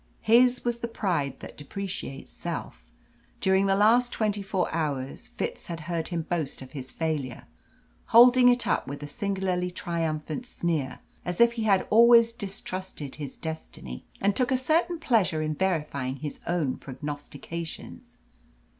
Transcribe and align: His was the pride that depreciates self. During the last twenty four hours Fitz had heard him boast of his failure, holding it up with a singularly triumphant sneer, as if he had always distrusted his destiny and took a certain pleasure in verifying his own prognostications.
His 0.21 0.65
was 0.65 0.79
the 0.79 0.87
pride 0.87 1.41
that 1.41 1.57
depreciates 1.57 2.31
self. 2.31 2.89
During 3.39 3.67
the 3.67 3.75
last 3.75 4.11
twenty 4.11 4.41
four 4.41 4.67
hours 4.73 5.27
Fitz 5.27 5.67
had 5.67 5.81
heard 5.81 6.07
him 6.07 6.23
boast 6.23 6.63
of 6.63 6.71
his 6.71 6.89
failure, 6.89 7.45
holding 8.07 8.49
it 8.49 8.65
up 8.65 8.87
with 8.87 9.03
a 9.03 9.07
singularly 9.07 9.69
triumphant 9.69 10.47
sneer, 10.47 11.01
as 11.23 11.39
if 11.39 11.51
he 11.51 11.65
had 11.65 11.85
always 11.91 12.31
distrusted 12.33 13.17
his 13.17 13.35
destiny 13.35 14.03
and 14.19 14.35
took 14.35 14.51
a 14.51 14.57
certain 14.57 14.97
pleasure 14.97 15.43
in 15.43 15.53
verifying 15.53 16.15
his 16.15 16.39
own 16.47 16.77
prognostications. 16.77 18.17